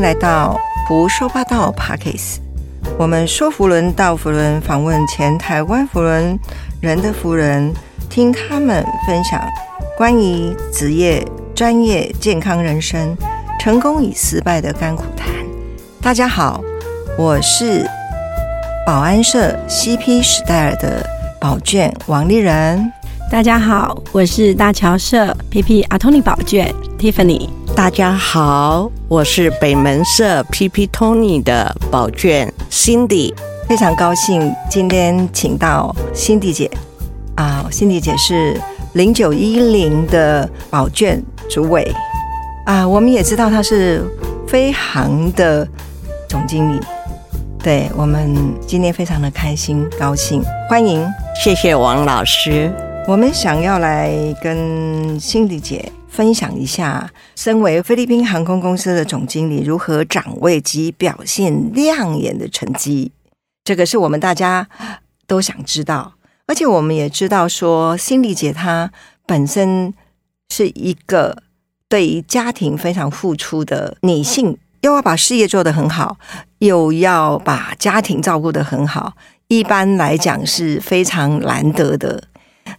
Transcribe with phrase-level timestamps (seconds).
[0.00, 2.38] 迎来到胡说八道 Pockets。
[2.98, 6.38] 我们说福伦到福伦，访问前台湾福伦
[6.80, 7.70] 人的福人，
[8.08, 9.38] 听他们分享
[9.98, 11.22] 关于职业、
[11.54, 13.14] 专业、健康人生、
[13.58, 15.28] 成功与失败的甘苦谈。
[16.00, 16.62] 大家好，
[17.18, 17.86] 我是
[18.86, 21.06] 保安社 CP 史黛尔的
[21.38, 22.90] 宝卷王丽人。
[23.30, 27.59] 大家好，我是大桥社 PP 阿托尼宝卷 Tiffany。
[27.74, 33.34] 大家好，我是北门社 PP Tony 的宝卷 Cindy。
[33.68, 36.70] 非常高兴今天请到 Cindy 姐
[37.36, 38.60] 啊，Cindy 姐是
[38.92, 41.90] 零九一零的宝卷主委
[42.66, 44.04] 啊，我们也知道她是
[44.46, 45.66] 飞航的
[46.28, 46.80] 总经理。
[47.62, 48.34] 对我们
[48.66, 51.06] 今天非常的开心高兴，欢迎，
[51.42, 52.72] 谢谢王老师。
[53.06, 54.12] 我们想要来
[54.42, 63.10] 跟 Cindy 姐分享一下，身为菲律宾航空公司的总经理，如何掌位及表现亮眼的成绩。
[63.64, 64.68] 这个是我们大家
[65.26, 66.12] 都想知道，
[66.46, 68.92] 而且我们也知道说，心理姐她
[69.24, 69.94] 本身
[70.50, 71.42] 是一个
[71.88, 76.18] 对于家庭非常付出的女性，又要把事业做得很好，
[76.58, 79.14] 又要把家庭照顾得很好，
[79.48, 82.24] 一般来讲是非常难得的。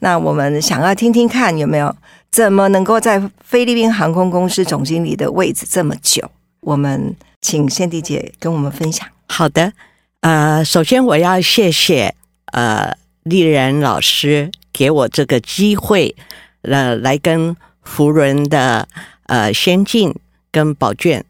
[0.02, 1.94] 那我们想要听听看有没有
[2.32, 6.32] 怎么能够在菲律宾航空公司总经理的位置这么久？
[6.62, 9.06] 我们请仙迪姐跟我们分享。
[9.28, 9.74] 好的，
[10.22, 12.16] 呃，首先我要谢谢
[12.54, 16.16] 呃丽人老师给我这个机会，
[16.62, 18.88] 呃，来跟福伦的
[19.24, 20.16] 呃先进
[20.52, 21.26] 跟宝卷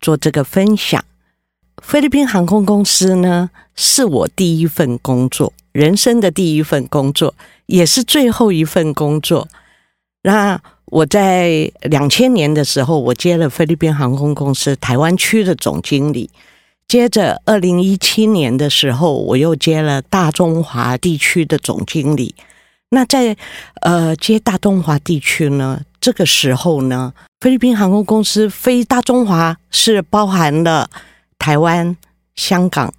[0.00, 1.04] 做这个分享。
[1.82, 7.34] 菲律宾航空公司呢，是我第一份工作，人生的第一份工作。
[7.66, 9.48] 也是最后一份工作。
[10.26, 16.30] 那我在两千年的时候，我接了菲律宾航空公司台湾区的总经理。
[16.88, 22.34] 接着，二零一七年的时候，我又接了大中华地区的总经理。
[22.88, 23.36] 那在
[23.82, 30.88] 呃接大中华地区呢，这个时候呢，菲律宾航空公司飞大中华是包含了
[31.38, 31.94] 台湾、
[32.34, 32.94] 香港、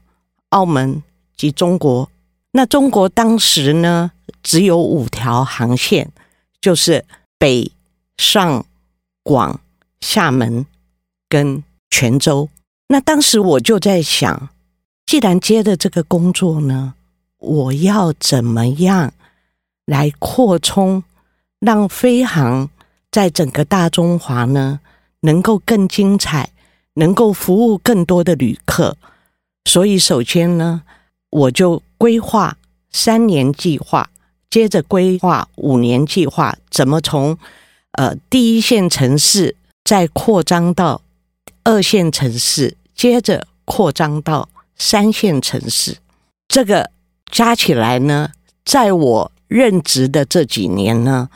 [0.50, 1.02] 澳门
[1.36, 2.08] 及中国。
[2.52, 4.12] 那中国当时呢？
[4.44, 6.12] 只有五条航线，
[6.66, 7.06] 就是
[7.38, 7.72] 北
[8.18, 8.66] 上
[9.22, 9.62] 广、
[10.02, 10.66] 厦门
[11.30, 12.50] 跟泉州。
[12.88, 14.50] 那当时我就在想，
[15.06, 16.96] 既然接的这个工作呢，
[17.38, 19.14] 我要怎么样
[19.86, 21.04] 来扩充，
[21.60, 22.72] 让飞航
[23.12, 24.80] 在整个大中华呢
[25.20, 26.50] 能够更精彩，
[26.96, 28.98] 能够服务更多的旅客。
[29.66, 30.82] 所以，首先呢，
[31.30, 32.58] 我就规划
[32.90, 34.10] 三年计划。
[34.56, 37.38] 接着规划五年计划，怎么从
[37.92, 41.02] 呃第一线城市再扩张到
[41.66, 45.98] 二线城市，接着扩张到三线城市。
[46.48, 46.90] 这个
[47.30, 48.32] 加起来呢，
[48.64, 51.30] 在我任职的这几年呢，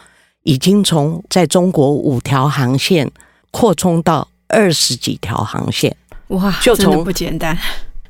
[0.44, 3.12] 已经从在中国五条航线
[3.52, 5.94] 扩充到二十几条航线。
[6.28, 7.58] 哇，就从不简单。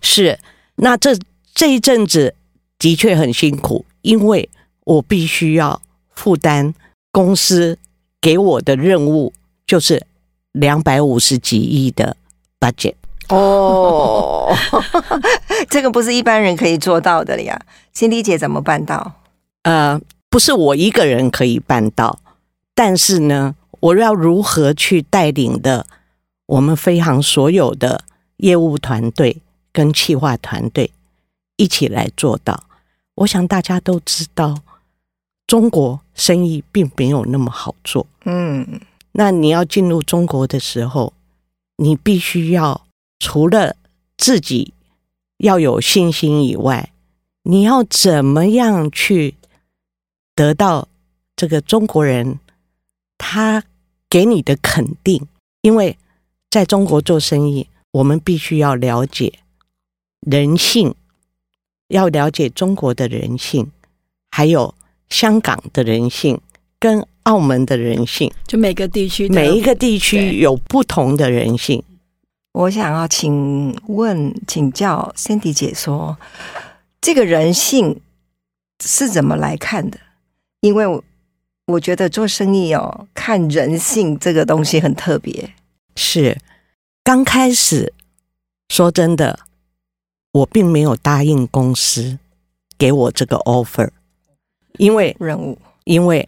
[0.02, 0.38] 是，
[0.75, 1.18] 那这
[1.56, 2.36] 这一阵子
[2.78, 4.48] 的确很辛苦，因为。
[4.90, 5.80] 我必须要
[6.10, 6.74] 负担
[7.12, 7.78] 公司
[8.20, 9.32] 给我的任务，
[9.68, 10.04] 就是
[10.52, 12.18] 两百五十几亿的
[12.60, 12.96] budget
[13.28, 14.52] 哦，
[15.70, 17.62] 这个不是一般人可以做到的呀。
[17.94, 19.22] 辛迪姐怎么办到？
[19.62, 22.18] 呃，不是我一个人可以办到，
[22.74, 25.86] 但是呢，我要如何去带领的
[26.48, 28.04] 我们飞航所有的
[28.38, 29.38] 业务团队
[29.72, 30.90] 跟企划团队
[31.58, 32.64] 一起来做到？
[33.14, 34.58] 我想大家都知道。
[35.50, 38.80] 中国生意并没有那么好做，嗯，
[39.14, 41.12] 那你要进入中国的时候，
[41.78, 42.86] 你必须要
[43.18, 43.76] 除了
[44.16, 44.74] 自己
[45.38, 46.92] 要有信心以外，
[47.42, 49.34] 你要怎么样去
[50.36, 50.88] 得到
[51.36, 52.40] 这个中国人
[53.18, 53.63] 他
[54.07, 55.28] 给你的肯定？
[55.62, 55.98] 因为
[56.51, 59.40] 在中国做生意，我们必须要了解
[60.19, 60.94] 人性，
[61.88, 63.72] 要了解中国的人性，
[64.30, 64.75] 还有。
[65.10, 66.40] 香港的人性
[66.80, 71.84] 跟澳门的人性，就每个地区每一个地区有不同的人性。
[72.54, 76.18] 我想要请问请教 Cindy 姐说，
[77.00, 78.00] 这个人性
[78.84, 80.00] 是怎么来看的？
[80.62, 81.04] 因为我
[81.68, 85.54] 我觉得做生意哦，看人性这个东西很特别。
[85.96, 86.38] 是
[87.04, 87.94] 刚开始
[88.70, 89.40] 说真的，
[90.32, 92.18] 我并没有答应公司
[92.78, 93.90] 给我这个 offer。
[94.80, 96.28] 因为任务，因为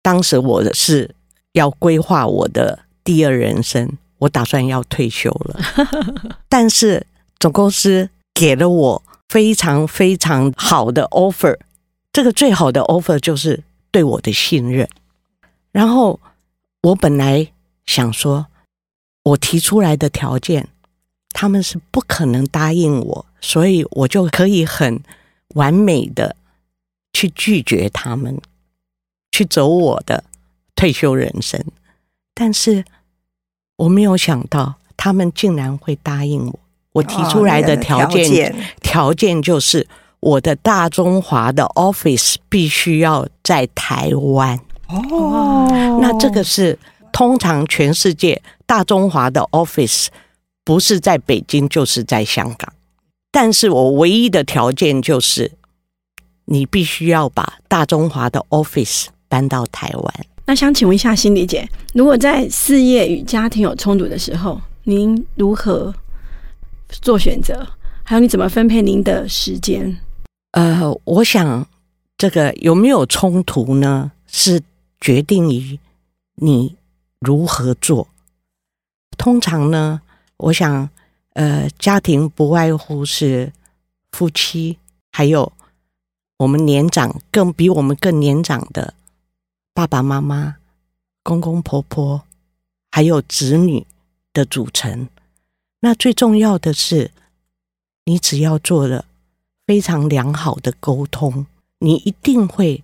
[0.00, 1.14] 当时我是
[1.52, 5.60] 要规划我的第二人生，我打算要退休了，
[6.48, 7.04] 但是
[7.40, 11.58] 总公司给了我非常非常好的 offer，
[12.12, 14.88] 这个最好的 offer 就是对我的信任。
[15.72, 16.20] 然后
[16.82, 17.48] 我本来
[17.86, 18.46] 想说，
[19.24, 20.68] 我提出来的条件，
[21.30, 25.02] 他们是不可能答应我，所以我就可以很
[25.54, 26.36] 完美的
[27.18, 28.40] 去拒绝他们，
[29.32, 30.22] 去走我的
[30.76, 31.60] 退休人生。
[32.32, 32.84] 但是
[33.74, 36.60] 我没有想到，他们竟然会答应我。
[36.92, 39.88] 我提出来的条件，条件就是
[40.20, 44.56] 我的大中华的 office 必须要在台湾。
[44.86, 45.66] 哦，
[46.00, 46.78] 那这个是
[47.12, 50.06] 通常全世界大中华的 office
[50.62, 52.72] 不是在北京就是在香港，
[53.32, 55.50] 但是我唯一的条件就是
[56.50, 60.26] 你必须要把大中华的 office 搬到台湾。
[60.46, 65.94] 那想请问一下，心理姐，如果在事业与家庭有冲突的时候，您如何
[66.88, 67.66] 做选择？
[68.02, 69.96] 还有你怎么分配您的时间？
[70.52, 71.66] 呃，我想
[72.16, 74.10] 这个有没有冲突呢？
[74.26, 74.62] 是。
[75.00, 75.78] 决定于
[76.34, 76.74] 你
[77.20, 78.08] 如何做。
[79.16, 80.00] 通常呢，
[80.38, 80.90] 我想，
[81.34, 83.52] 呃，家庭不外乎是
[84.10, 84.76] 夫妻，
[85.12, 85.52] 还有
[86.38, 88.94] 我们年长、更比我们更年长的
[89.72, 90.56] 爸爸妈妈、
[91.22, 92.22] 公公婆婆，
[92.90, 93.86] 还有子女
[94.32, 95.08] 的组成。
[95.80, 97.12] 那最重要的是，
[98.06, 99.04] 你只要做了
[99.66, 101.46] 非常良好的沟通，
[101.78, 102.82] 你一定会。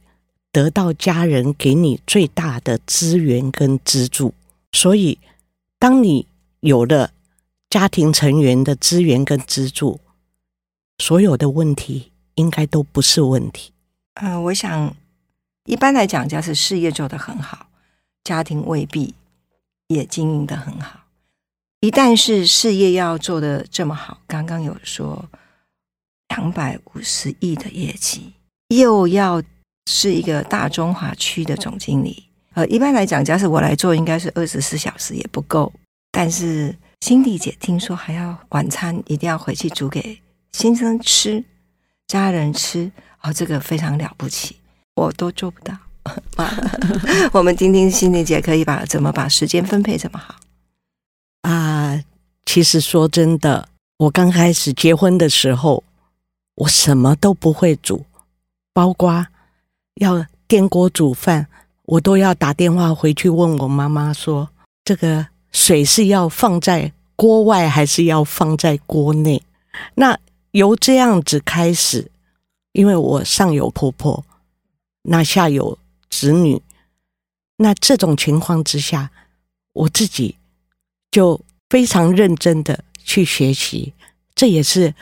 [0.54, 4.32] 得到家人给你最大的资源跟资助，
[4.70, 5.18] 所以
[5.80, 6.28] 当你
[6.60, 7.10] 有了
[7.68, 9.98] 家庭成员的资源跟资助，
[10.98, 13.72] 所有的问题应该都不是问题。
[14.14, 14.94] 呃，我想
[15.64, 17.66] 一般来讲，假使事业做得很好，
[18.24, 19.14] 家庭未必
[19.88, 21.00] 也经营的很好。
[21.80, 25.28] 一旦是事业要做的这么好，刚刚有说
[26.28, 28.34] 两百五十亿的业绩，
[28.68, 29.42] 又要。
[29.86, 35.70] 是一个大中华区的总经理，呃，一般来讲，假使我来做，应该是二十四小时也不够。
[36.10, 40.18] 但是辛迪姐听说还要晚餐一定要回去煮给
[40.52, 41.44] 先生吃，
[42.06, 42.90] 家人吃，
[43.22, 44.56] 哦，这个非常了不起，
[44.94, 45.76] 我都做不到。
[47.32, 50.34] 我们听听心灵姐可以把怎么把时间分配这么好
[51.42, 52.02] 啊？
[52.44, 55.82] 其实说真的，我刚开始结婚的时候，
[56.56, 58.04] 我什么都不会煮，
[58.72, 59.26] 包括。
[60.00, 61.46] 要电锅煮饭，
[61.84, 64.50] 我都要打电话回去问我妈妈说
[64.84, 69.40] ：“这个水是要放在锅外还是要放在锅内？”
[69.94, 70.18] 那
[70.54, 72.12] 由这样子开始，
[72.70, 74.24] 因为我上有婆婆，
[75.02, 75.76] 那下有
[76.08, 76.62] 子女，
[77.56, 79.10] 那这种情况之下，
[79.72, 80.36] 我自己
[81.10, 83.94] 就非常认真的去学习。
[84.36, 84.94] 这也是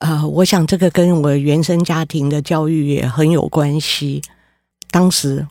[0.00, 4.20] 呃，我想这个跟我原生家庭的教育也很有关系。
[4.90, 5.48] 当时，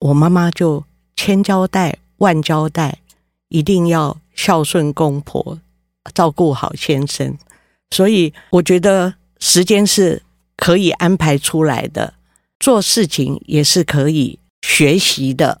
[0.00, 0.84] 我妈妈就
[1.14, 2.98] 千交代万交代，
[3.50, 5.60] 一定要孝顺公婆，
[6.12, 7.38] 照顾好先生。
[7.90, 10.22] 所以我觉得时间是
[10.56, 12.14] 可以安排出来的，
[12.60, 15.60] 做事情也是可以学习的。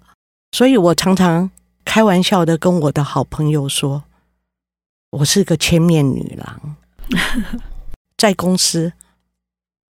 [0.52, 1.50] 所以我常常
[1.84, 4.04] 开玩笑的跟我的好朋友说
[5.10, 6.76] ：“我是个千面女郎，
[8.16, 8.92] 在公司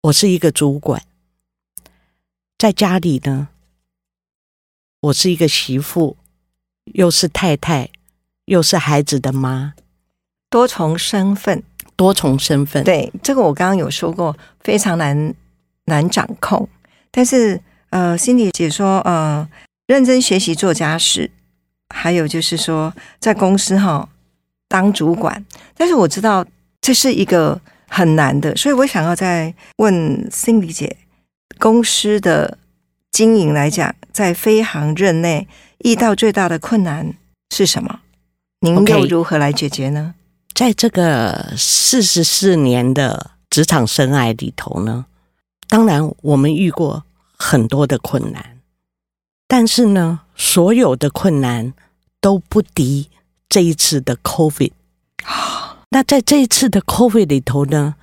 [0.04, 1.04] 我是一个主管。”
[2.58, 3.48] 在家里呢，
[5.00, 6.16] 我是一个媳妇，
[6.94, 7.90] 又是太太，
[8.46, 9.74] 又是孩子的妈，
[10.50, 11.64] 多重身份，
[12.02, 12.84] 多重身份。
[12.84, 15.36] 对，这个我刚刚有说过，非常难
[15.86, 16.68] 难掌控。
[17.12, 19.48] 但是，呃，心理姐说，呃，
[19.86, 21.30] 认真学习做家事，
[21.94, 24.10] 还有就是说，在公司哈
[24.68, 25.46] 当主管。
[25.78, 26.44] 但是我知道
[26.82, 30.98] 这是一个很难的，所以我想要再问心理姐。
[31.60, 32.58] 公司的
[33.12, 35.48] 经营来讲，在飞航任内
[35.84, 37.14] 遇到最大的困难
[37.52, 38.00] 是什么？
[38.62, 40.16] 您又如何来解决呢？
[40.54, 45.06] 在这个四十四年的职场生涯里头呢，
[45.68, 47.04] 当然我们遇过
[47.38, 48.60] 很多的困难，
[49.48, 51.74] 但是呢，所有的困难
[52.20, 53.10] 都不敌
[53.50, 54.72] 这一次的 COVID。
[55.90, 57.96] 那在这一次的 COVID 里头呢，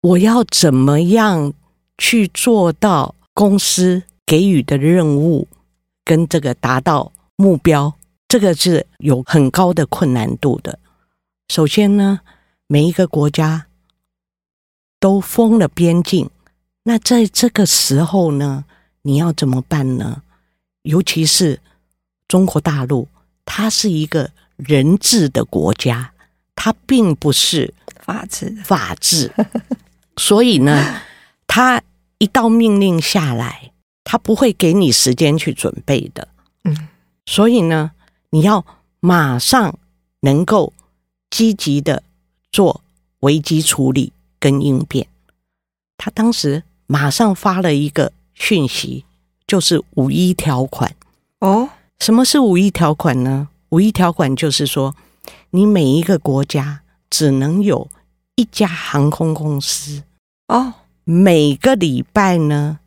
[0.00, 1.52] 我要怎么样？
[1.96, 5.46] 去做到公司给予的任务，
[6.04, 7.94] 跟这个达到目标，
[8.26, 10.76] 这个是有很高的困难度的。
[11.48, 12.20] 首先呢，
[12.66, 13.66] 每一个国家
[14.98, 16.30] 都封了边境，
[16.84, 18.64] 那在这个时候呢，
[19.02, 20.22] 你要怎么办呢？
[20.82, 21.60] 尤其是
[22.28, 23.08] 中国大陆，
[23.46, 26.12] 它是一个人治的国家，
[26.54, 29.32] 它并不是法治，法治，
[30.16, 31.00] 所以呢，
[31.46, 31.80] 他
[32.18, 33.72] 一道命令下来，
[34.02, 36.28] 他不会给你时间去准备的。
[36.64, 36.88] 嗯，
[37.24, 37.92] 所以呢，
[38.28, 38.66] 你要
[39.00, 39.78] 马上
[40.20, 40.73] 能够
[41.34, 42.04] 积极的
[42.52, 42.80] 做
[43.18, 45.08] 危机处理跟应变。
[45.96, 49.04] 他当时马上发了一个讯息，
[49.44, 50.94] 就是五一条款。
[51.40, 53.48] 哦，什么是五一条款呢？
[53.70, 54.94] 五一条款就是说，
[55.50, 57.90] 你每一个国家只能有
[58.36, 60.04] 一家航空公司，
[60.46, 62.78] 哦，每个礼拜呢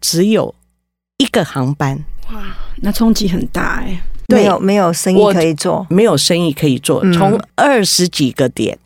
[0.00, 0.54] 只有
[1.16, 7.00] 一个航班，哇，那冲击很大哎、对没有没有生意可以做，没有生意可以做。
[7.04, 8.78] 嗯从二十几个点，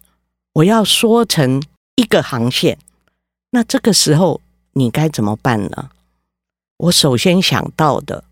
[0.55, 1.63] 我要缩成
[1.97, 2.79] 一个航线，
[3.51, 4.41] 那这个时候
[4.73, 5.91] 你该怎么办呢？
[6.79, 8.25] 我首先想到的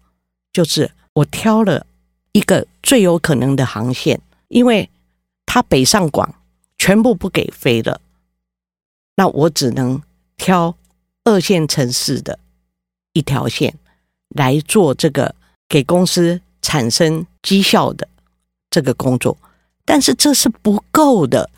[0.52, 1.86] 就是我挑了
[2.32, 4.88] 一个最有可能的航线，因为
[5.44, 6.34] 它北上广
[6.78, 8.00] 全部不给飞了，
[9.16, 10.02] 那我只能
[10.36, 10.76] 挑
[11.24, 12.38] 二线城市的
[13.12, 13.74] 一条线
[14.28, 15.34] 来做这个
[15.68, 18.08] 给公司产生绩效的
[18.68, 19.38] 这个工作，
[19.84, 21.48] 但是这是不够的，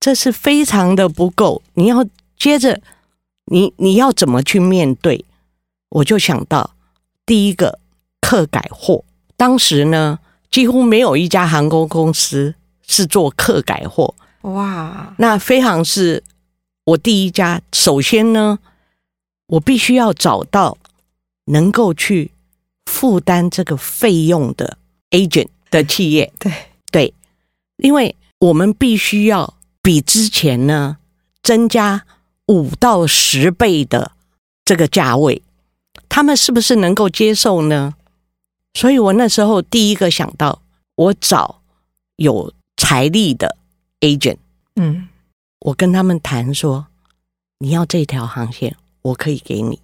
[0.00, 1.62] 这是非常的不够。
[1.74, 2.04] 你要
[2.36, 2.82] 接着，
[3.44, 5.24] 你你要怎么去面对？
[5.90, 6.74] 我就想到
[7.24, 7.78] 第一个
[8.20, 9.04] 客改货，
[9.36, 10.18] 当时呢
[10.50, 16.24] 几乎没有一家航空公司是做客改货，哇，那飞航是
[16.86, 17.62] 我第一家。
[17.72, 18.58] 首先呢，
[19.46, 20.76] 我必须要找到
[21.44, 22.32] 能够去
[23.00, 24.76] 负担这个费用的
[25.08, 26.30] agent 的企业。
[26.38, 26.52] 对
[26.92, 27.14] 对，
[27.78, 30.98] 因为我们必须要比之前呢
[31.42, 32.04] 增加
[32.48, 34.12] 五到十倍的
[34.66, 35.40] 这个价位，
[36.10, 37.94] 他们是不是能够接受呢？
[38.74, 40.60] 所以我那时候第一个想到，
[40.94, 41.62] 我找
[42.16, 43.56] 有财力的
[44.00, 44.36] agent。
[44.76, 45.08] 嗯，
[45.60, 46.88] 我跟他们谈说，
[47.60, 49.80] 你要这条航线，我可以给你，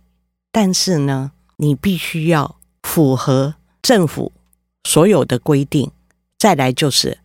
[0.53, 2.57] 但是呢，你必须要
[2.87, 4.31] 符合政府
[4.85, 5.91] 所有的规定。
[6.39, 7.19] 再来就是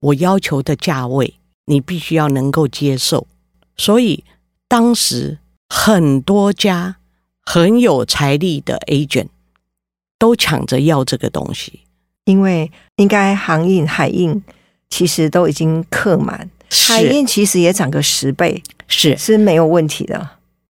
[0.00, 1.34] 我要求的价位，
[1.64, 3.26] 你必须要能够接受。
[3.76, 4.22] 所以
[4.68, 5.38] 当时
[5.68, 6.96] 很多家
[7.40, 9.28] 很有财力的 agent
[10.18, 11.80] 都抢着要这个东西，
[12.24, 14.42] 因为应该航运、海运
[14.90, 20.28] 其实都已经客满，海是运其实也涨个十倍是是没有问题的。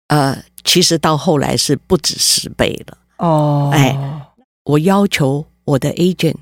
[0.09, 2.99] 呃，其实到后来是不止十倍了。
[3.16, 3.97] 哦，哎，
[4.68, 6.37] 我要求我的 agent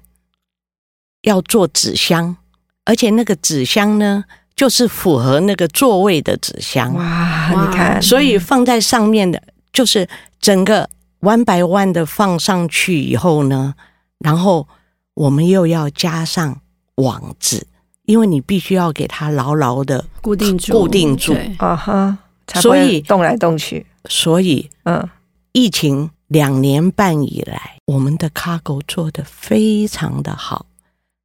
[1.22, 2.36] 要做纸箱，
[2.84, 4.24] 而且那个纸箱呢，
[4.56, 9.40] 就是符合那个座位的纸箱，哇，你看，所以放在上面的，
[9.72, 10.08] 就是
[10.40, 10.90] 整个
[11.20, 13.74] one by one 的放上去以后呢，
[14.18, 14.66] 然后
[15.14, 16.60] 我们又要加上
[16.96, 17.68] 网子，
[18.06, 21.32] 因为你必须要给它牢牢的，固定住，固定住。
[21.32, 21.54] 对。
[21.58, 22.18] 啊哈，
[22.60, 23.86] 所以动来动去。
[24.08, 25.08] 所以嗯，
[25.52, 30.66] 疫情两年半以来，我们的 cargo 做得非常的好，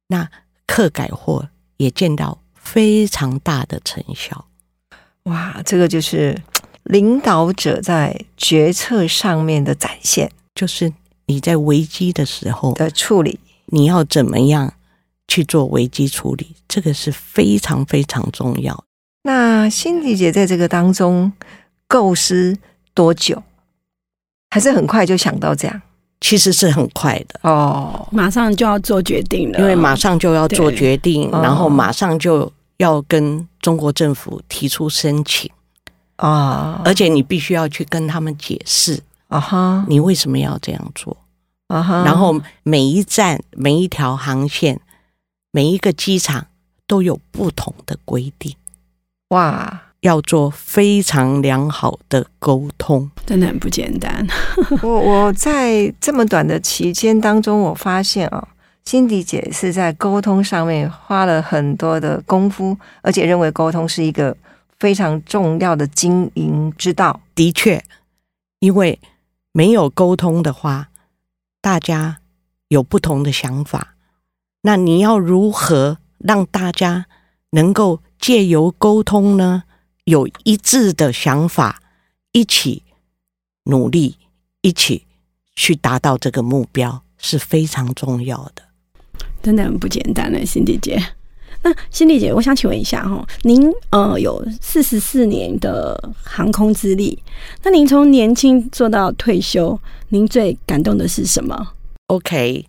[0.08, 0.30] 那
[0.66, 4.46] 客改货也见到非常大的成效。
[5.24, 6.40] 哇，这个就是
[6.84, 10.92] 领导者在决策上面的展现就是
[11.26, 13.40] 你在危机的时候，的处理。
[13.66, 14.74] 你要怎么样
[15.26, 18.84] 去做危机处理，这个是非常非常重要。
[19.22, 21.32] 那辛迪姐在这个当中
[21.86, 22.58] 构思
[22.92, 23.42] 多久？
[24.52, 25.82] 还是很快就想到这样？
[26.20, 35.50] 其实是很快的，哦，马上就要做决定了，因为马上就要做对决定，哦然后马上就要跟中国政府提出申请，
[36.16, 41.16] 啊，而且你必须要去跟他们解释啊哈，你为什么要这样做。
[41.68, 44.78] 啊哈，然后每一站、每一条航线、
[45.50, 46.46] 每一个机场
[46.86, 48.54] 都有不同的规定，
[49.30, 53.10] 哇，要做非常良好的沟通。
[53.24, 54.24] 真的很不简单。
[54.82, 58.48] 我我在这么短的期间当中，我发现啊，
[58.84, 64.36] 辛迪姐是在沟通上面花了很多的功夫，而且认为沟通是一个
[64.78, 67.20] 非常重要的经营之道。
[67.34, 67.82] 的确，
[68.58, 68.98] 因为
[69.52, 70.88] 没有沟通的话，
[71.60, 72.18] 大家
[72.68, 73.94] 有不同的想法，
[74.62, 77.06] 那你要如何让大家
[77.50, 79.62] 能够借由沟通呢，
[80.04, 81.82] 有一致的想法，
[82.32, 82.82] 一起
[83.64, 84.16] 努力，
[84.60, 85.06] 一起
[85.54, 88.62] 去达到这个目标，是非常重要的。
[89.42, 91.00] 真的很不简单呢，辛迪姐。
[91.64, 97.16] 那辛迪姐，我想请问一下哈，您呃有四十四年的航空资历，
[97.62, 99.78] 那您从年轻做到退休，
[100.08, 101.74] 您最感动的是什么
[102.08, 102.66] ？OK，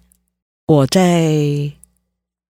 [0.67, 1.71] 我在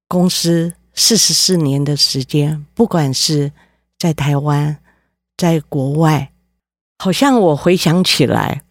[0.10, 3.54] 公司四十四年的时间，不管是
[4.04, 4.80] 在台湾，
[5.38, 6.34] 在国外，
[7.00, 8.62] 好像我回想起来，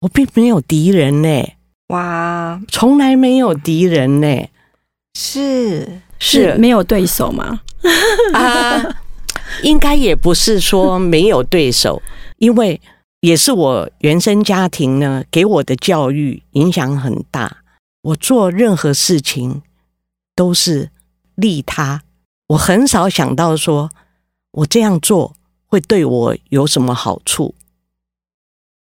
[0.00, 1.52] 我并没有敌人呢，
[1.88, 4.48] 哇，从来没有敌人呢，
[5.12, 7.60] 是是没有对手吗？
[8.32, 9.02] 啊，
[9.62, 12.00] 应该也不是说没有对手，
[12.38, 12.80] 因为
[13.20, 17.58] 也是我原生家庭呢给我的教育影响很大。
[18.00, 19.60] 我做任何事情
[20.34, 20.88] 都是
[21.34, 22.00] 利他，
[22.46, 23.90] 我很少想到说
[24.52, 25.34] 我这样做
[25.66, 27.54] 会对我有什么好处。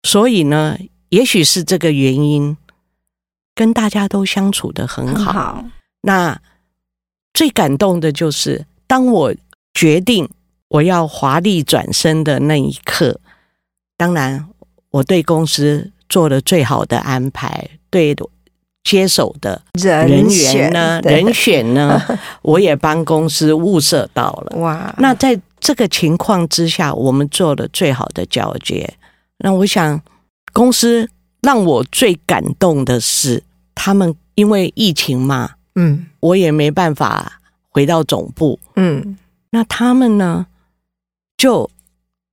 [0.02, 2.56] 所以呢，也许是这个原因，
[3.54, 5.32] 跟大家都相处的很好。
[5.32, 5.64] 好，
[6.02, 6.40] 那
[7.34, 9.34] 最感动的就是，当我
[9.74, 10.28] 决定
[10.68, 13.20] 我要华丽转身的那一刻，
[13.96, 14.48] 当然
[14.90, 18.14] 我对公司做了最好的安排，对
[18.84, 22.00] 接手的人员呢，对人选呢，
[22.42, 24.56] 我也帮公司物色到了。
[24.60, 28.94] 哇，那在这个情况之下，我们做了最好的交接。
[29.38, 30.00] 那我想，
[30.52, 31.10] 公司
[31.42, 33.42] 让我最感动的是，
[33.74, 38.60] 他们因为疫情嘛，嗯我也没办法回到总部。
[38.76, 39.18] 嗯
[39.50, 40.46] 那他们呢，
[41.36, 41.68] 就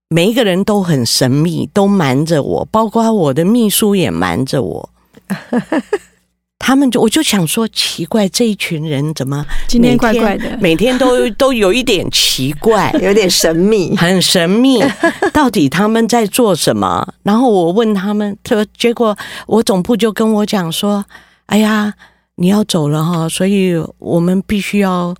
[0.10, 4.90] 每一个人都很神秘，都瞒着我，包括我的秘书也瞒着我。
[6.60, 14.82] 他们就我就想说，奇怪，这一群人怎么今天怪怪的，每天都 都有一点奇怪，有点神秘，很神秘，
[15.34, 17.14] 到底他们在做什么？
[17.24, 21.04] 然后我问他们，这结果我总部就跟我讲说
[21.48, 21.94] ：“哎呀，
[22.36, 25.14] 你要走了哈，所以我们必须要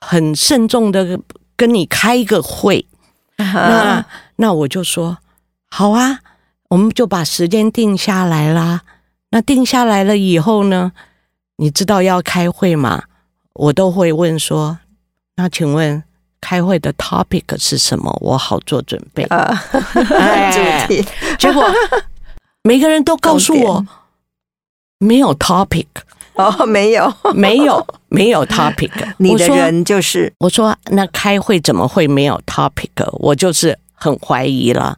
[0.00, 1.18] 很慎重的
[1.56, 2.86] 跟你开一个会。”
[3.38, 4.04] 那
[4.36, 5.16] 那我就说
[5.70, 6.18] 好啊，
[6.68, 8.82] 我们就把时间定下来啦。
[9.34, 10.92] 那定下来了以后呢，
[11.56, 13.02] 你知道要开会嘛？
[13.54, 14.78] 我都会问说，
[15.34, 16.00] 那请问
[16.40, 18.16] 开会的 topic 是什么？
[18.20, 19.24] 我好做准备。
[19.24, 21.04] 主题
[21.36, 21.64] 结果
[22.62, 23.86] 每个人都告诉我重
[24.98, 25.88] 没有 topic，
[26.34, 28.92] 哦，没有，没有没有 topic。
[29.18, 32.88] 你的人就是我说那开会怎么会没有 topic？
[33.14, 34.96] 我就是很怀疑了。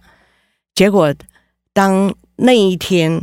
[0.75, 1.15] 结果
[1.73, 3.19] 当那一天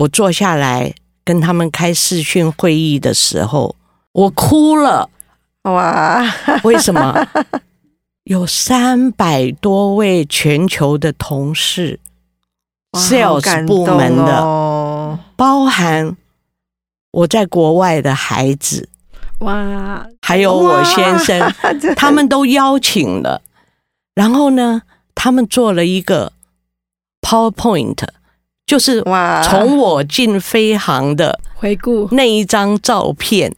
[0.00, 3.76] 我坐下来跟他们开视讯会议的时候，
[4.12, 5.10] 我哭了。
[5.64, 6.24] 哇，
[6.64, 7.26] 为什么？
[8.24, 12.00] 有三百多位全球的同事
[12.92, 16.16] ，sales 部门的，哦，包含
[17.10, 18.88] 我在国外的孩子，
[19.40, 21.52] 哇，还有我先生，
[21.94, 23.42] 他们都邀请了。
[24.14, 24.82] 然后呢，
[25.14, 26.32] 他们做了一个
[27.20, 27.98] PowerPoint，
[28.70, 32.08] 就是哇，从我进飞航的回顾。
[32.12, 33.52] 那一张照片，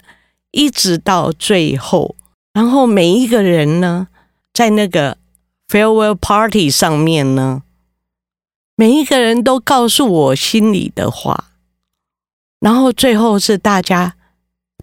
[0.53, 2.17] 一直到最后，
[2.55, 4.09] 然后每一个人呢，
[4.55, 5.19] 在那个
[5.69, 7.61] farewell party 上面呢，
[8.75, 11.51] 每一个人都告诉我心里的话，
[12.61, 14.15] 然后最后是大家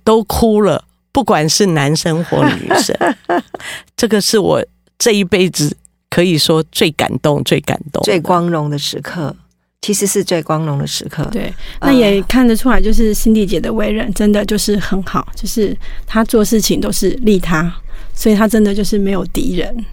[0.03, 2.95] 都哭了，不管是男生或女生，
[3.97, 4.63] 这个是我
[4.99, 5.75] 这一辈子
[6.07, 9.35] 可以说最感动、最感动、最光荣的时刻，
[9.81, 11.23] 其实是最光荣的时刻。
[11.31, 17.73] 对，那也看得出来，就是辛迪姐的为人真的就是很好，就是她做事情都是利他，
[18.13, 19.85] 所以她真的就是没有敌人，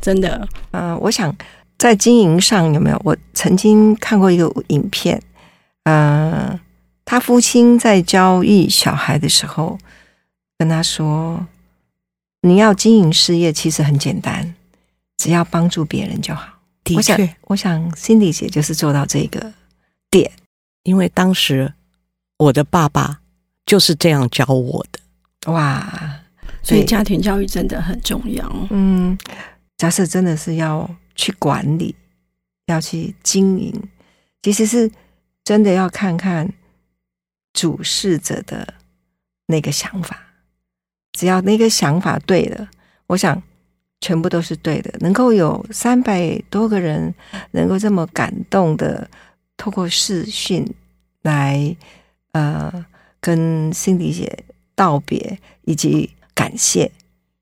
[0.00, 0.46] 真的。
[0.72, 1.34] 嗯、我想
[1.78, 3.00] 在经营上有没有？
[3.04, 5.20] 我曾经看过一个影片，
[5.84, 6.60] 嗯、
[7.06, 9.78] 他父亲在教育小孩的时候，
[10.58, 11.46] 跟他说
[12.46, 14.54] ：“你要经营事业，其实很简单，
[15.16, 16.46] 只要帮助别人就好。”
[16.94, 19.52] 的我想确，，我想，Cindy 姐就是做到这个
[20.10, 20.30] 点。
[20.82, 21.74] 因为当时
[22.38, 23.20] 我的爸爸
[23.66, 25.52] 就是这样教我的。
[25.52, 26.20] 哇，
[26.62, 28.50] 所以家庭教育真的很重要。
[28.70, 29.16] 嗯，
[29.76, 31.94] 假设真的是要去管理，
[32.66, 33.72] 要去经营，
[34.42, 34.90] 其实是
[35.44, 36.50] 真的要看看
[37.52, 38.74] 主事者的
[39.46, 40.18] 那个想法。
[41.12, 42.68] 只要那个想法对了，
[43.08, 43.42] 我想
[44.00, 44.92] 全部都是对的。
[45.00, 47.14] 能够有三百多个人
[47.52, 49.08] 能够这么感动的，
[49.56, 50.66] 透过视讯
[51.22, 51.76] 来
[52.32, 52.84] 呃
[53.20, 56.90] 跟辛迪姐道别以及感谢。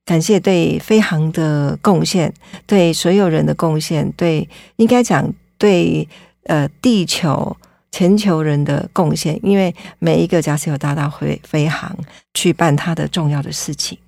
[0.05, 2.33] 感谢对飞航的贡献，
[2.67, 6.09] 对所有人的贡献，对应该讲对
[6.45, 7.55] 呃地球
[7.93, 11.95] 全球人的贡献，因为每一个假设有大到飞飞航
[12.33, 13.99] 去办他的重要的事情，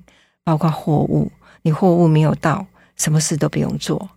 [0.42, 1.30] 包括货物，
[1.62, 4.08] 你货物没有到，什么事都不用做，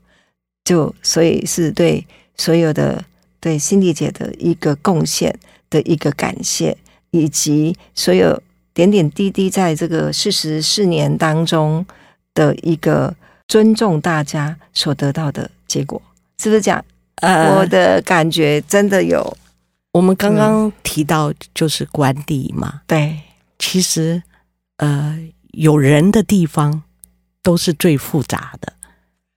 [0.63, 2.05] 就所以是对
[2.37, 3.03] 所有的
[3.39, 5.37] 对心理姐的一个贡献
[5.69, 6.77] 的一个感谢，
[7.11, 8.41] 以及所有
[8.73, 11.85] 点点滴滴在这个四十四年当中
[12.33, 13.15] 的一个
[13.47, 16.01] 尊重大家所得到的结果，
[16.37, 16.83] 是不是这样？
[17.17, 19.37] 呃我的感觉真的有
[19.93, 23.19] 我们刚刚提到就是管理嘛，对，
[23.59, 24.21] 其实
[24.77, 25.17] 呃
[25.51, 26.81] 有人的地方
[27.43, 28.73] 都是最复杂的，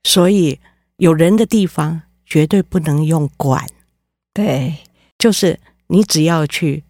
[0.05, 0.59] 所以
[0.97, 3.67] 有人的地方绝对不能用管，
[4.33, 4.77] 对，
[5.19, 6.85] 就是你只要去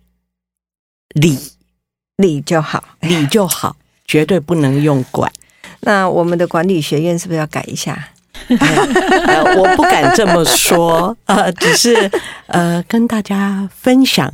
[1.14, 1.38] 理
[2.16, 2.85] 理就好。
[3.00, 5.33] 理就好， 绝对不能用管。
[5.81, 8.11] 那我们的管理学院是不是要改一下？
[8.48, 12.11] 呃，我不敢这么说， 呃，只是
[12.48, 14.31] 呃跟大家分享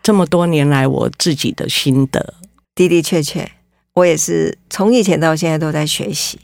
[0.00, 2.34] 这么多年来我自己的心得。
[2.74, 3.50] 的的确确，
[3.94, 6.38] 我也是从以前到现在都在学习。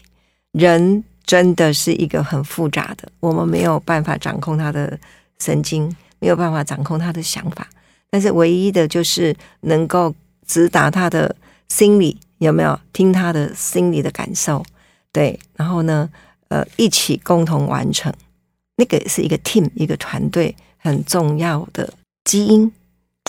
[0.53, 4.99] 人真的是一个很复杂的，我们没有办法掌控他的
[5.39, 7.69] 神经，没有办法掌控他的想法，
[8.11, 10.15] 但是唯一的就是能够
[10.47, 11.37] 直达他的
[11.69, 14.65] 心理，有没有听他的心理的感受？
[15.13, 16.09] 对，然后呢，
[16.49, 18.13] 呃，一起共同完成，
[18.77, 21.93] 那个是一个 team 一个团队很重要的
[22.25, 22.73] 基因，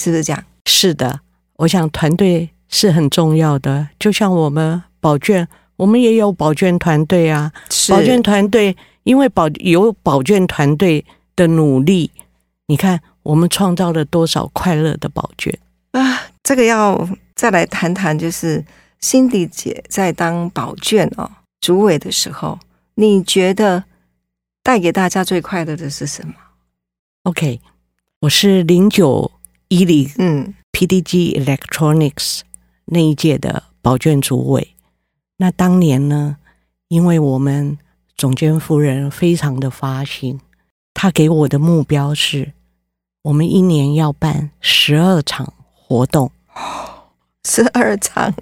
[0.01, 0.43] 是不是这样？
[0.65, 1.19] 是的，
[1.58, 7.51] 我想团队是很重要的，就像我们保卷，我们也有保卷团队啊。
[7.69, 11.03] 是保卷团队因为保有保卷团队
[11.36, 12.12] 的努力，
[12.67, 15.58] 你看我们创造了多少快乐的保卷。
[15.91, 18.63] 啊，这个要再来谈谈，就是
[18.99, 21.29] 辛迪姐在当保卷哦
[21.62, 22.60] 主委的时候，
[22.95, 23.84] 你觉得
[24.62, 26.34] 带给大家最快乐的是什么
[27.23, 27.60] ？OK，
[28.19, 29.32] 我是零九
[29.69, 32.41] 一零嗯 PDG Electronics
[32.91, 34.75] 那一届的保卷主委。
[35.38, 36.38] 那当年呢，
[36.88, 37.78] 因为我们
[38.17, 40.41] 总监夫人非常的发心，
[40.93, 42.52] 她给我的目标是，
[43.23, 46.32] 我们一年要办十二场活动，
[47.47, 48.34] 十二场，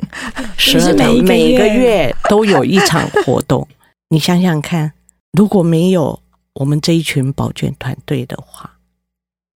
[0.57, 3.67] 十二是每个场每个月月都有一场活动。
[4.09, 4.93] 你想想看，
[5.33, 6.19] 如果没有
[6.53, 8.79] 我们这一群保卷团队的话，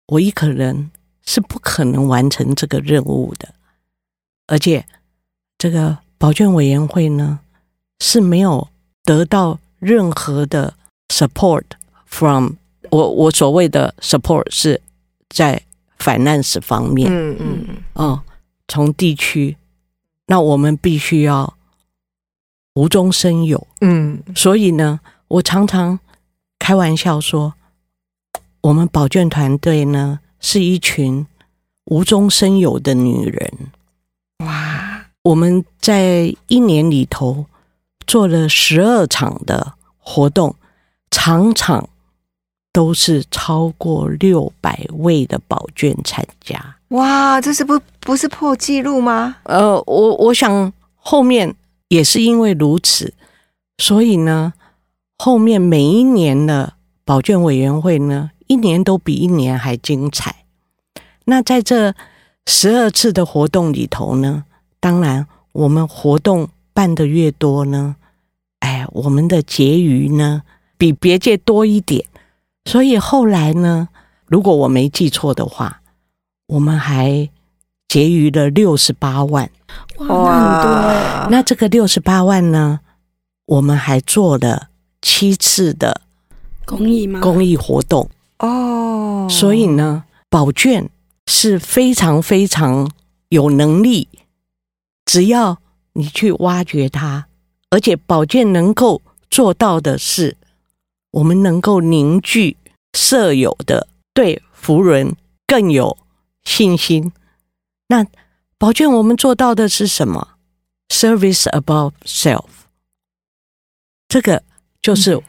[0.08, 0.92] 我一个人
[1.26, 3.56] 是不可能完成这个任务的。
[4.52, 4.86] 而且，
[5.58, 7.40] 这个保卷委员会呢
[8.00, 8.68] 是没有
[9.06, 10.74] 得到任何的
[11.08, 11.64] support
[12.06, 12.56] from
[12.90, 14.82] 我我所谓的 support 是
[15.30, 15.64] 在
[15.98, 17.10] finance 方面。
[17.10, 18.22] 嗯嗯嗯，哦，
[18.68, 19.56] 从地区，
[20.28, 21.56] 那我们必须要
[22.74, 23.66] 无中生有。
[23.80, 25.98] 嗯，所以呢，我常常
[26.60, 27.54] 开玩笑说，
[28.60, 31.26] 我们保卷团队呢是一群
[31.86, 33.54] 无中生有的女人。
[35.24, 37.46] 哇，我们在一年里头
[38.08, 40.56] 做了十二场的活动，
[41.10, 41.90] 场场
[42.74, 46.78] 都是超过六百位的保卷参加。
[46.90, 49.38] 哇，这是不不是破纪录吗？
[49.44, 51.56] 呃，我我想后面
[51.90, 53.14] 也是因为如此，
[53.78, 54.54] 所以呢，
[55.18, 56.74] 后面每一年的
[57.06, 60.44] 保卷委员会呢，一年都比一年还精彩。
[61.26, 61.94] 那在这
[62.48, 64.44] 十二次的活动里头呢，
[64.82, 67.96] 当然我们活动办的越多呢，
[68.60, 70.42] 哎，我们的结余呢
[70.78, 72.06] 比别界多一点。
[72.66, 73.88] 所以后来呢，
[74.26, 75.82] 如果我没记错的话，
[76.48, 77.30] 我们还
[77.88, 79.50] 结余了六十八万。
[79.98, 82.82] 哇，那很多哎，那这个六十八万呢，
[83.46, 84.70] 我们还做了
[85.02, 86.02] 七次的
[86.66, 87.20] 公益吗？
[87.22, 90.90] 公益活动，哦，所以呢，宝卷
[91.28, 92.90] 是非常非常
[93.30, 94.08] 有能力，
[95.12, 95.60] 只要
[95.92, 97.28] 你去挖掘它，
[97.70, 100.38] 而且保健能够做到的是，
[101.12, 102.56] 我们能够凝聚
[102.94, 105.98] 舍友的对福人更有
[106.46, 107.12] 信心。
[107.88, 108.08] 那
[108.58, 110.30] 保健我们做到的是什么
[110.88, 112.46] ？Service above self，
[114.08, 114.44] 这个
[114.82, 115.22] 就是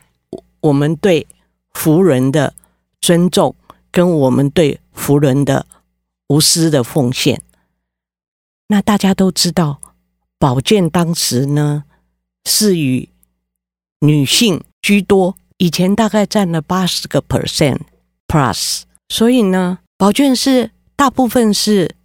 [0.61, 1.27] 我们对
[1.73, 2.55] 福人的
[3.01, 3.57] 尊重，
[3.90, 5.66] 跟我们对福人的
[6.29, 7.42] 无私的奉献。
[8.72, 9.82] 那大家都知道，
[10.38, 11.85] 保健当时呢
[12.46, 13.11] 是与
[14.00, 17.80] 女性居多，以前大概占了八十个 percent
[18.26, 21.96] plus，所以呢，保健是大部分是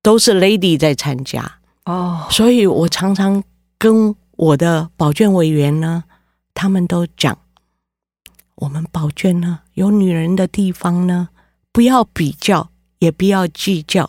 [0.00, 3.42] 都是 lady 在参加，哦，所以我常常
[3.76, 6.04] 跟我的保健委员呢，
[6.54, 7.36] 他们都讲，
[8.54, 11.30] 我们保健呢有女人的地方呢，
[11.72, 14.08] 不要比较，也不要计较，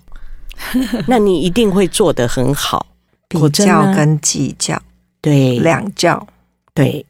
[1.07, 2.85] 那你一定会做得很好。
[3.29, 4.81] 比较跟计较
[5.19, 6.25] 对，两教
[6.73, 7.05] 对，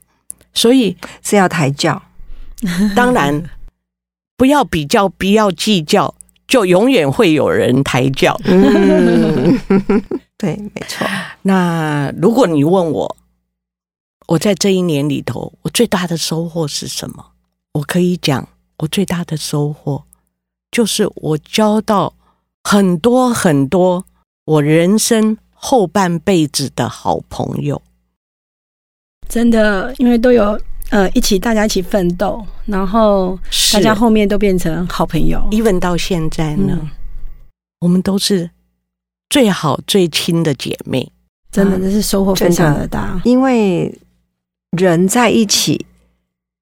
[0.52, 2.02] 所以是要抬轿，
[2.96, 3.48] 当然
[4.36, 6.16] 不要比较，不要计较，
[6.48, 8.36] 就永远会有人抬轿。
[8.46, 9.60] 嗯，
[10.38, 11.08] 对，没错。
[11.44, 13.18] 那如果你问我，
[14.30, 17.34] 我在这一年里头，我最大的收获是什么？
[17.74, 20.04] 我可以讲，我最大的收获
[20.72, 22.16] 就是我交到
[22.70, 24.06] 很多很多
[24.44, 27.82] 我人生后半辈子的好朋友。
[29.30, 33.40] 真的，因为都有呃一起大家一起奋斗，然后
[33.72, 35.40] 大家后面都变成好朋友。
[35.52, 36.90] even 到现在呢，嗯，
[37.80, 38.52] 我们都是
[39.30, 41.10] 最好最亲的姐妹。
[41.50, 43.22] 真的，嗯这是收获非常的大。
[43.24, 43.98] 因为
[44.72, 45.86] 人在一起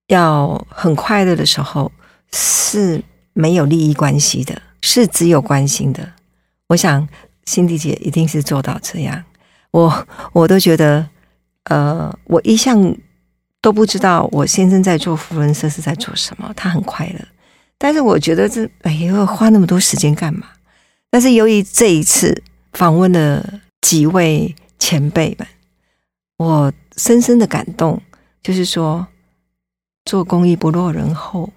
[0.10, 1.91] 要很快乐的时候
[2.32, 6.13] 是没有利益关系的，是只有关心的。
[6.67, 7.08] 我想
[7.45, 9.24] 辛迪姐一定是做到这样，
[9.71, 11.10] 我我都觉得，
[11.63, 12.95] 呃，我一向
[13.62, 17.19] 都不知道我先生在做福伦社是在做什么，他很快乐，
[17.78, 20.48] 但是我觉得这哎呦花那么多时间干嘛？
[21.10, 22.43] 但是由于这一次
[22.74, 25.48] 访问了几位前辈们，
[26.38, 28.02] 我深深的感动，
[28.43, 29.08] 就是说
[30.06, 31.52] 做公益不落人后，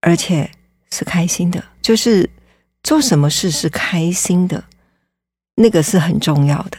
[0.00, 0.50] 而且
[0.94, 2.30] 是开心的，就是
[2.84, 4.62] 做什么事是开心的，
[5.56, 6.78] 那个是很重要的。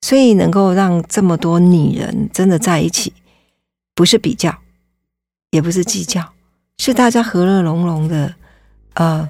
[0.00, 3.12] 所以能够让这么多女人真的在一起，
[3.94, 4.56] 不是比较，
[5.50, 6.24] 也不是计较，
[6.78, 8.34] 是大家和乐融融的，
[8.94, 9.28] 呃，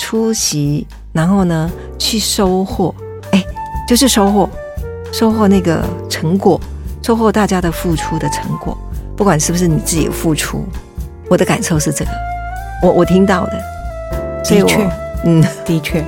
[0.00, 2.94] 出席，然后呢去收获，
[3.32, 3.44] 哎，
[3.88, 4.48] 就是收获，
[5.12, 6.60] 收获那个成果，
[7.02, 8.76] 收获大家的付出的成果，
[9.16, 10.64] 不管是不是你自己付出，
[11.30, 12.10] 我的感受是这个，
[12.80, 13.60] 我我听到的，
[14.44, 14.88] 的确，
[15.24, 16.04] 嗯，的确，